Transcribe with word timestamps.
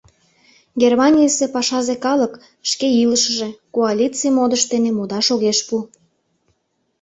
Германийысе 0.81 1.45
пашазе 1.53 1.95
калык 2.05 2.33
шке 2.69 2.87
илышыже, 3.03 3.49
коалиций 3.75 4.31
модыш 4.37 4.63
дене 4.71 4.89
модаш 4.97 5.27
огеш 5.35 5.59
пу. 5.67 5.77